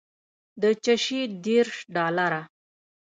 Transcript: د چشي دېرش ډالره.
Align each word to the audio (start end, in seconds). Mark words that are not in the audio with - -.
د 0.61 0.63
چشي 0.83 1.21
دېرش 1.45 1.75
ډالره. 1.93 2.41